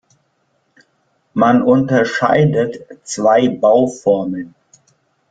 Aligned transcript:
Man 1.35 1.61
unterscheidet 1.61 2.87
zwei 3.03 3.49
Bauformen. 3.49 4.55